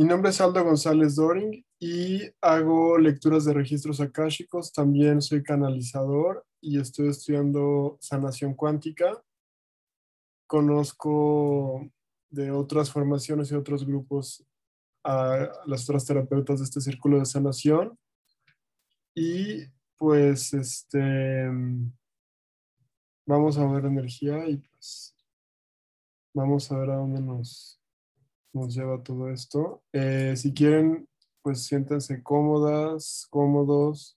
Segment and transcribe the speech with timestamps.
[0.00, 4.72] mi nombre es Aldo González Doring y hago lecturas de registros akáshicos.
[4.72, 9.22] También soy canalizador y estoy estudiando sanación cuántica.
[10.46, 11.86] Conozco
[12.30, 14.42] de otras formaciones y otros grupos
[15.04, 17.98] a las otras terapeutas de este círculo de sanación.
[19.14, 19.66] Y
[19.98, 21.46] pues este
[23.26, 25.14] vamos a ver energía y pues
[26.32, 27.79] vamos a ver a dónde nos,
[28.52, 29.82] nos lleva todo esto.
[29.92, 31.08] Eh, si quieren,
[31.42, 34.16] pues siéntense cómodas, cómodos.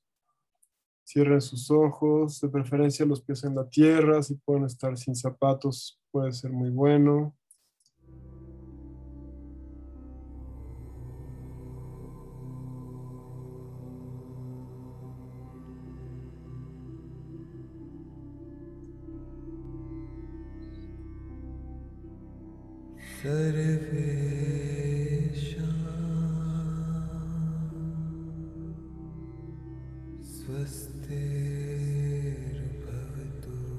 [1.06, 6.00] Cierren sus ojos, de preferencia los pies en la tierra, si pueden estar sin zapatos
[6.14, 7.36] puede ser muy bueno.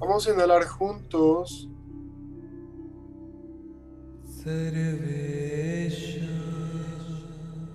[0.01, 1.69] Vamos a inhalar juntos.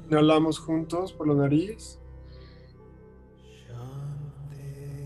[0.09, 2.00] Inhalamos juntos por la nariz.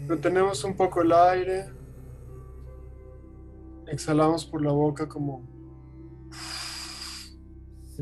[0.07, 1.65] Retenemos un poco el aire.
[3.87, 5.52] Exhalamos por la boca como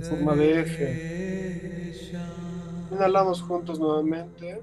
[0.02, 1.94] en forma de F.
[2.92, 4.60] Inhalamos juntos nuevamente.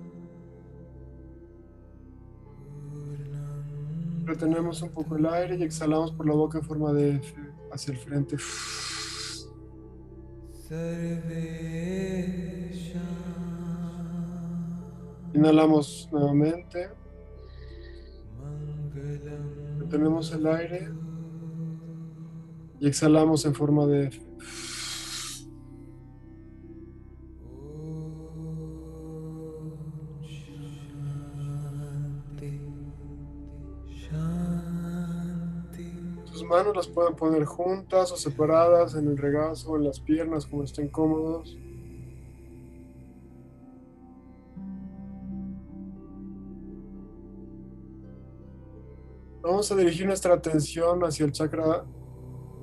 [4.25, 7.35] Retenemos un poco el aire y exhalamos por la boca en forma de F
[7.73, 8.37] hacia el frente.
[15.33, 16.91] Inhalamos nuevamente.
[19.79, 20.91] Retenemos el aire
[22.81, 24.21] y exhalamos en forma de F.
[36.49, 40.89] manos las pueden poner juntas o separadas en el regazo, en las piernas, como estén
[40.89, 41.57] cómodos.
[49.43, 51.85] Vamos a dirigir nuestra atención hacia el chakra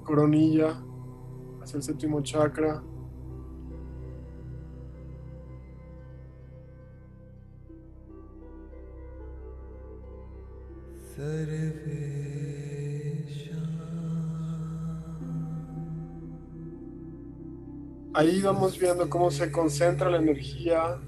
[0.03, 0.84] coronilla,
[1.62, 2.84] hacia el séptimo chakra.
[18.17, 21.01] Ahí vamos viendo cómo se concentra la energía,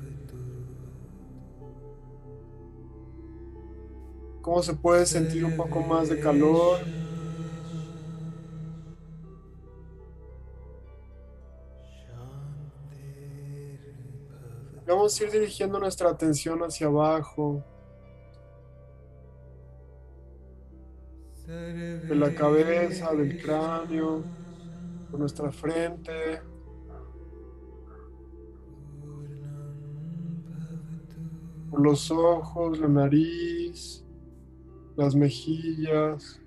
[4.41, 6.81] cómo se puede sentir un poco más de calor.
[14.85, 17.63] Vamos a ir dirigiendo nuestra atención hacia abajo,
[21.45, 24.23] de la cabeza, del cráneo,
[25.09, 26.41] por nuestra frente.
[31.79, 34.03] Los ojos, la nariz,
[34.95, 36.41] las mejillas,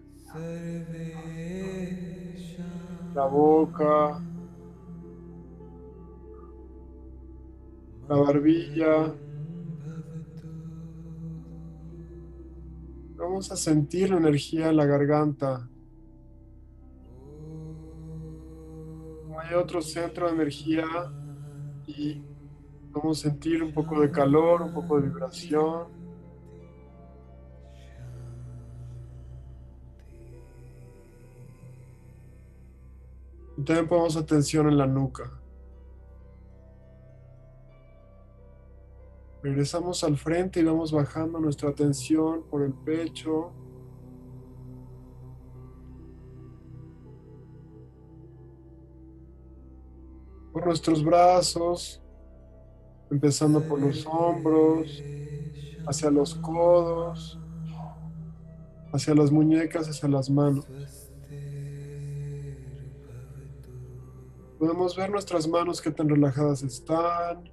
[3.15, 4.23] la boca,
[8.09, 9.15] la barbilla.
[13.17, 15.69] Vamos a sentir la energía en la garganta.
[19.39, 20.85] Hay otro centro de energía
[21.87, 22.23] y
[22.93, 25.87] Vamos a sentir un poco de calor, un poco de vibración.
[33.65, 35.31] También ponemos atención en la nuca.
[39.41, 43.53] Regresamos al frente y vamos bajando nuestra atención por el pecho.
[50.53, 52.03] Por nuestros brazos
[53.11, 55.03] empezando por los hombros,
[55.87, 57.39] hacia los codos,
[58.93, 60.67] hacia las muñecas, hacia las manos.
[64.59, 67.51] Podemos ver nuestras manos que tan relajadas están.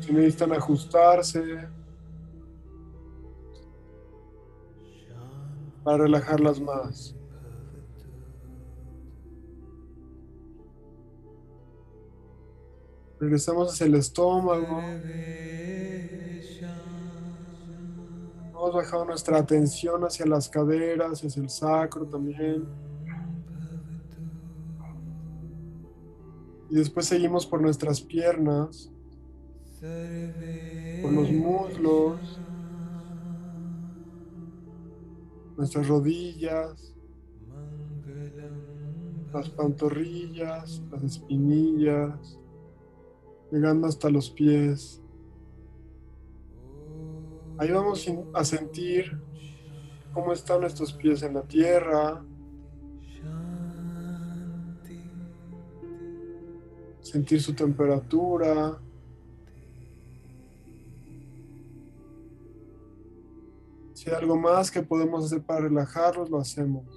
[0.00, 1.68] Si necesitan ajustarse
[5.84, 7.14] para relajarlas más.
[13.18, 14.82] Regresamos hacia el estómago.
[18.50, 22.66] Hemos bajado nuestra atención hacia las caderas, hacia el sacro también.
[26.68, 28.90] Y después seguimos por nuestras piernas,
[31.00, 32.40] por los muslos,
[35.56, 36.94] nuestras rodillas,
[39.32, 42.38] las pantorrillas, las espinillas
[43.50, 45.02] llegando hasta los pies.
[47.58, 49.18] Ahí vamos a sentir
[50.12, 52.24] cómo están nuestros pies en la tierra.
[57.00, 58.78] Sentir su temperatura.
[63.94, 66.95] Si hay algo más que podemos hacer para relajarlos, lo hacemos.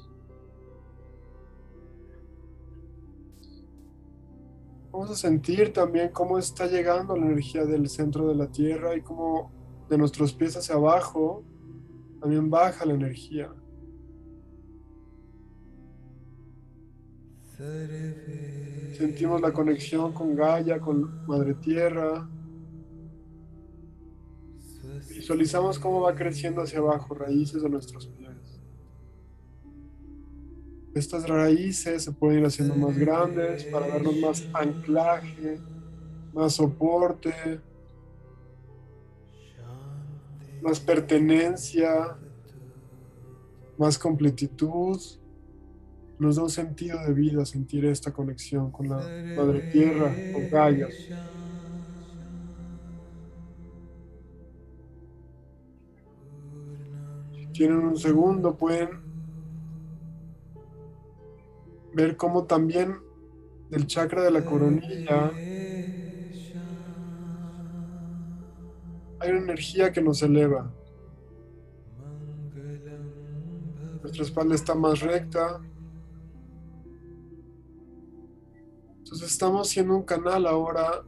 [5.00, 9.02] Vamos a sentir también cómo está llegando la energía del centro de la Tierra y
[9.02, 9.50] cómo
[9.90, 11.42] de nuestros pies hacia abajo
[12.20, 13.50] también baja la energía.
[18.98, 22.30] Sentimos la conexión con Gaia, con Madre Tierra.
[25.08, 28.29] Visualizamos cómo va creciendo hacia abajo raíces de nuestros pies.
[30.94, 35.60] Estas raíces se pueden ir haciendo más grandes para darnos más anclaje,
[36.34, 37.62] más soporte,
[40.62, 42.18] más pertenencia,
[43.78, 45.00] más completitud.
[46.18, 48.98] Nos da un sentido de vida sentir esta conexión con la
[49.38, 50.90] Madre Tierra, con Gaia.
[57.32, 59.09] Si tienen un segundo, pueden
[62.02, 62.98] ver cómo también
[63.70, 65.32] del chakra de la coronilla
[69.20, 70.72] hay una energía que nos eleva.
[74.02, 75.60] Nuestra espalda está más recta.
[79.00, 81.04] Entonces estamos siendo un canal ahora.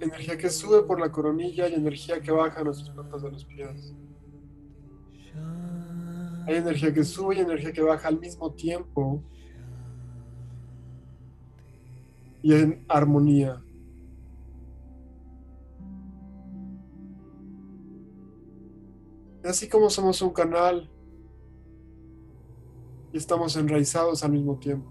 [0.00, 3.44] Energía que sube por la coronilla y energía que baja a nuestras plantas de los
[3.44, 3.94] pies.
[6.46, 9.22] Hay energía que sube y energía que baja al mismo tiempo.
[12.42, 13.62] Y en armonía.
[19.44, 20.88] Así como somos un canal
[23.12, 24.90] y estamos enraizados al mismo tiempo.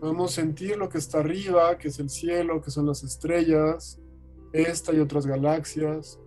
[0.00, 4.00] Podemos sentir lo que está arriba, que es el cielo, que son las estrellas,
[4.52, 6.18] esta y otras galaxias.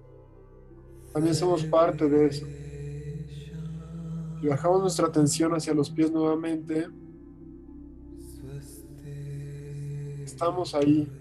[1.14, 2.46] También somos parte de eso.
[4.42, 6.88] Y bajamos nuestra atención hacia los pies nuevamente.
[10.38, 11.12] Estamos ahí,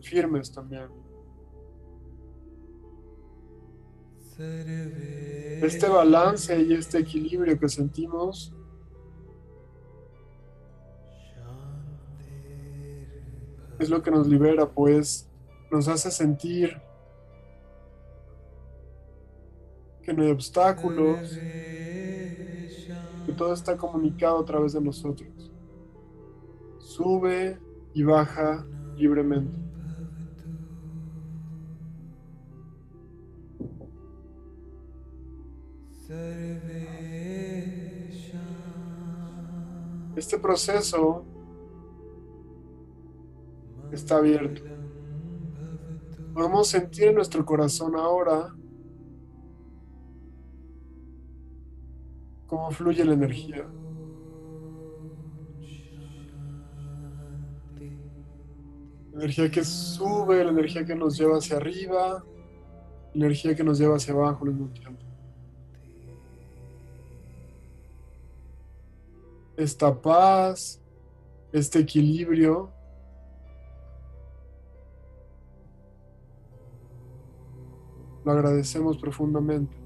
[0.00, 0.88] firmes también.
[4.38, 8.54] Este balance y este equilibrio que sentimos
[13.78, 15.28] es lo que nos libera, pues
[15.70, 16.80] nos hace sentir
[20.02, 21.30] que no hay obstáculos,
[23.26, 25.52] que todo está comunicado a través de nosotros.
[26.78, 27.65] Sube
[27.96, 29.58] y baja libremente.
[40.14, 41.24] Este proceso
[43.90, 44.60] está abierto.
[46.34, 48.54] Podemos sentir en nuestro corazón ahora
[52.46, 53.66] cómo fluye la energía.
[59.16, 62.24] Energía que sube, la energía que nos lleva hacia arriba,
[63.14, 65.06] energía que nos lleva hacia abajo al mismo tiempo.
[69.56, 70.80] esta paz,
[71.52, 72.70] este equilibrio.
[78.24, 79.76] Lo agradecemos profundamente.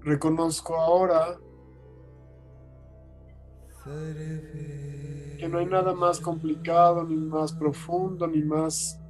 [0.00, 1.38] Reconozco ahora
[3.84, 9.00] que no hay nada más complicado, ni más profundo, ni más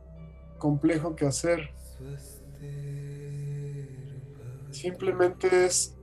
[0.58, 1.70] complejo que hacer.
[4.70, 5.96] Simplemente es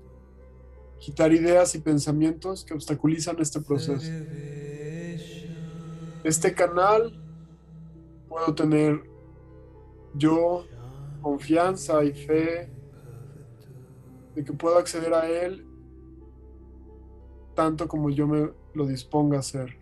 [0.99, 4.11] quitar ideas y pensamientos que obstaculizan este proceso.
[6.23, 7.19] Este canal
[8.27, 9.01] puedo tener
[10.13, 10.65] yo
[11.21, 12.71] confianza y fe
[14.35, 15.65] de que puedo acceder a él
[17.55, 19.77] tanto como yo me lo disponga a hacer.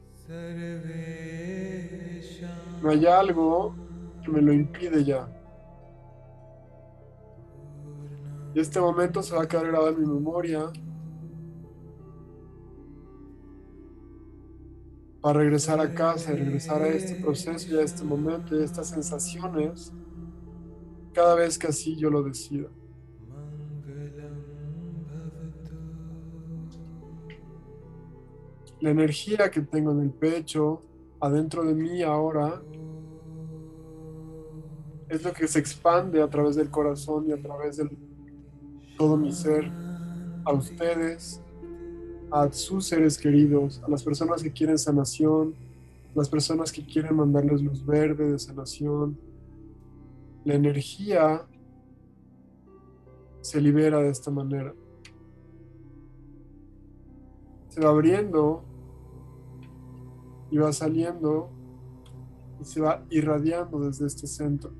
[2.81, 3.75] No hay algo
[4.23, 5.27] que me lo impide ya.
[8.53, 10.71] Y este momento se va a quedar grabado en mi memoria
[15.21, 18.89] para regresar a casa, regresar a este proceso y a este momento y a estas
[18.89, 19.91] sensaciones
[21.13, 22.67] cada vez que así yo lo decida.
[28.79, 30.81] La energía que tengo en el pecho,
[31.19, 32.61] adentro de mí ahora,
[35.09, 37.89] es lo que se expande a través del corazón y a través de
[38.97, 39.71] todo mi ser,
[40.43, 41.41] a ustedes,
[42.31, 45.55] a sus seres queridos, a las personas que quieren sanación,
[46.13, 49.17] las personas que quieren mandarles luz verde de sanación.
[50.43, 51.45] La energía
[53.41, 54.73] se libera de esta manera.
[57.69, 58.63] Se va abriendo
[60.49, 61.49] y va saliendo
[62.59, 64.71] y se va irradiando desde este centro.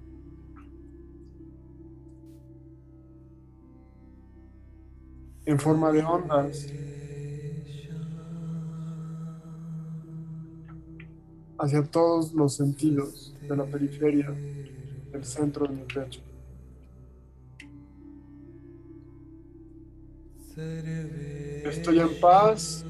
[5.45, 6.67] En forma de ondas
[11.59, 14.29] hacia todos los sentidos de la periferia
[15.11, 16.21] del centro de mi pecho.
[21.65, 22.85] Estoy en paz,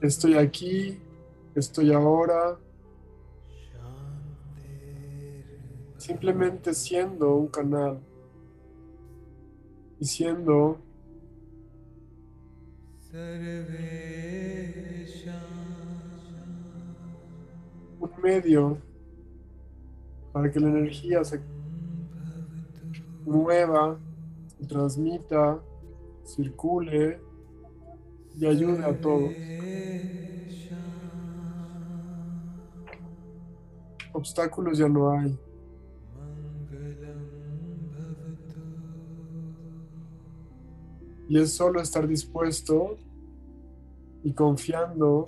[0.00, 0.98] estoy aquí,
[1.60, 2.58] estoy ahora,
[5.96, 7.98] simplemente siendo un canal.
[9.98, 10.78] Y siendo
[17.98, 18.78] un medio
[20.32, 21.40] para que la energía se
[23.24, 23.98] mueva,
[24.58, 25.58] se transmita,
[26.24, 27.18] circule
[28.38, 29.32] y ayude a todos.
[34.16, 35.38] Obstáculos ya no hay.
[41.28, 42.96] Y es solo estar dispuesto
[44.24, 45.26] y confiando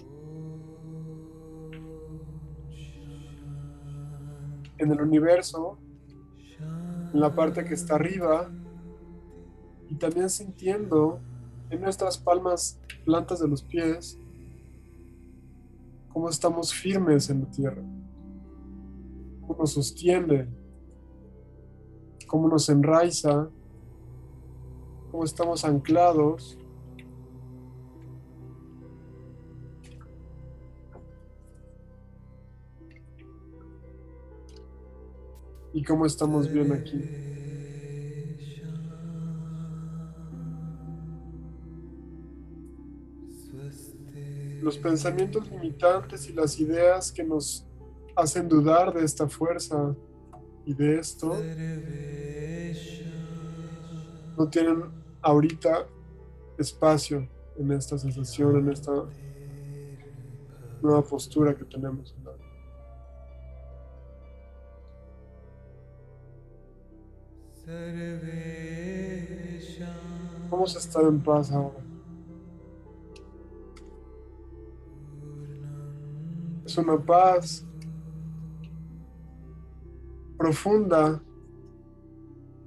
[4.78, 5.76] en el universo,
[7.12, 8.50] en la parte que está arriba,
[9.90, 11.20] y también sintiendo
[11.68, 14.18] en nuestras palmas, plantas de los pies,
[16.10, 17.82] cómo estamos firmes en la tierra,
[19.48, 20.46] cómo nos sostiene,
[22.26, 23.48] cómo nos enraiza,
[25.10, 26.58] cómo estamos anclados
[35.72, 37.02] y cómo estamos bien aquí.
[44.60, 47.67] Los pensamientos limitantes y las ideas que nos
[48.18, 49.94] hacen dudar de esta fuerza
[50.66, 51.36] y de esto
[54.36, 54.82] no tienen
[55.22, 55.86] ahorita
[56.58, 58.92] espacio en esta sensación, en esta
[60.82, 62.14] nueva postura que tenemos.
[70.50, 71.78] Vamos a estar en paz ahora.
[76.64, 77.67] Es una paz
[80.38, 81.22] profunda,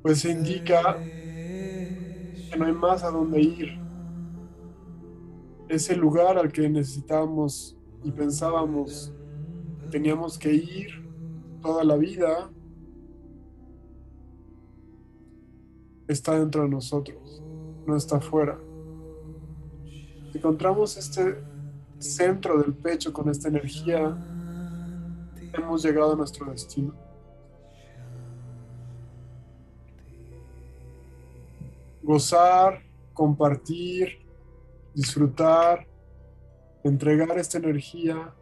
[0.04, 3.80] pues indica que no hay más a dónde ir.
[5.70, 9.14] Ese lugar al que necesitábamos y pensábamos
[9.90, 10.90] teníamos que ir
[11.62, 12.50] toda la vida
[16.08, 17.44] está dentro de nosotros,
[17.86, 18.60] no está afuera.
[20.34, 21.44] Encontramos este
[22.00, 24.18] centro del pecho con esta energía,
[25.54, 27.11] hemos llegado a nuestro destino.
[32.12, 34.28] Gozar, compartir,
[34.94, 35.88] disfrutar,
[36.84, 38.36] entregar esta energía,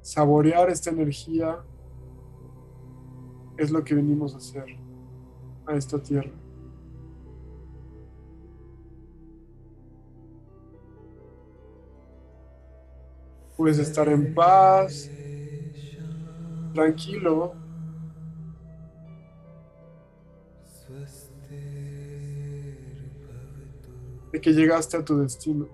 [0.00, 1.62] saborear esta energía,
[3.58, 4.64] es lo que venimos a hacer
[5.66, 6.32] a esta tierra.
[13.58, 15.10] Puedes estar en paz,
[16.72, 17.61] tranquilo.
[24.32, 25.68] De que llegaste a tu destino.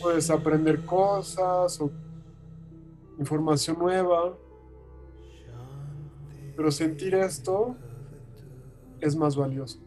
[0.00, 1.90] Puedes aprender cosas o
[3.18, 4.36] información nueva.
[6.56, 7.76] Pero sentir esto
[9.00, 9.78] es más valioso.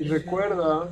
[0.00, 0.90] Y recuerda,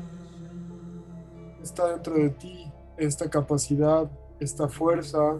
[1.62, 5.38] está dentro de ti esta capacidad, esta fuerza,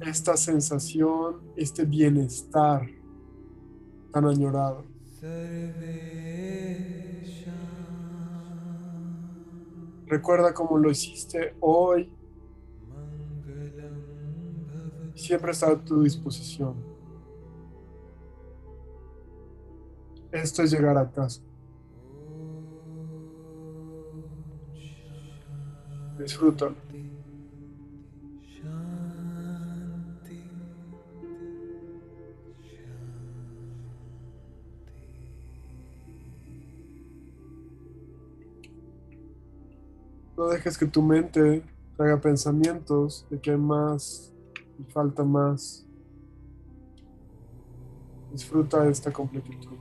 [0.00, 2.88] esta sensación, este bienestar
[4.12, 4.84] tan añorado.
[10.06, 12.10] Recuerda cómo lo hiciste hoy.
[15.14, 16.74] Siempre está a tu disposición.
[20.30, 21.42] Esto es llegar a casa.
[26.18, 26.87] Disfrútalo.
[40.58, 41.62] Dejes que tu mente
[41.96, 44.32] traiga pensamientos de que hay más
[44.78, 45.86] y falta más.
[48.32, 49.78] Disfruta esta completitud.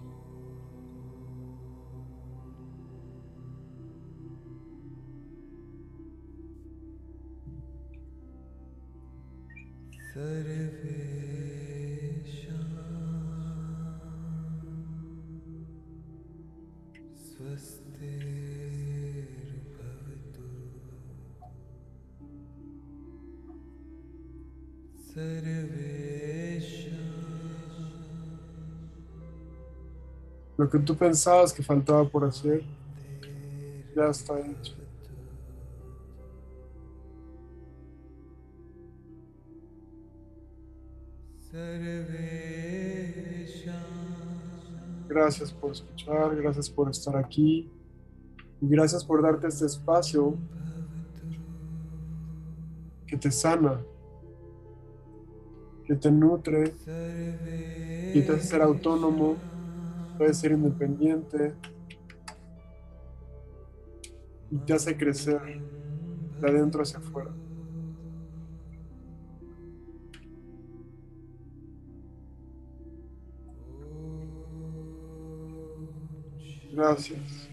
[30.58, 32.64] Lo que tú pensabas que faltaba por hacer,
[33.96, 34.74] ya está hecho.
[45.08, 47.72] Gracias por escuchar, gracias por estar aquí
[48.62, 50.36] y gracias por darte este espacio
[53.08, 53.80] que te sana,
[55.86, 56.74] que te nutre
[58.14, 59.38] y te hace ser autónomo,
[60.18, 61.54] puedes ser independiente
[64.50, 65.42] y te hace crecer
[66.42, 67.32] de adentro hacia afuera.
[76.74, 77.50] Gracias.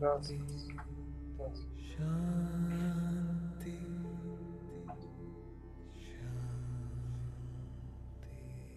[0.00, 0.68] Gracias.
[1.36, 2.37] Gracias.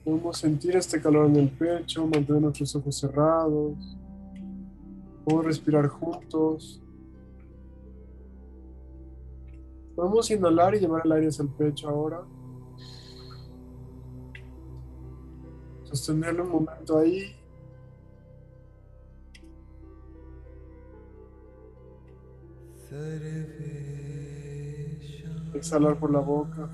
[0.04, 3.98] Podemos sentir este calor en el pecho, mantener nuestros ojos cerrados.
[5.24, 6.82] Podemos respirar juntos.
[9.96, 12.24] Podemos inhalar y llevar el aire hacia el pecho ahora.
[15.84, 17.36] Sostenerlo un momento ahí
[25.54, 26.70] Exhalar por la boca.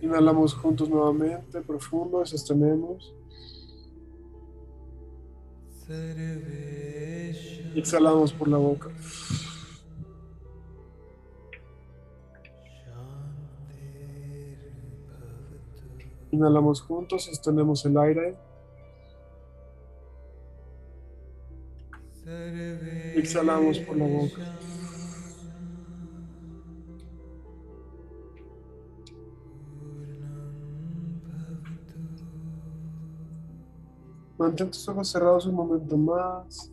[0.00, 3.14] Inhalamos juntos nuevamente, profundo, sostenemos.
[7.74, 8.90] Exhalamos por la boca.
[16.30, 18.36] Inhalamos juntos, sostenemos el aire.
[23.16, 24.58] Exhalamos por la boca.
[34.38, 36.72] Mantén tus ojos cerrados un momento más.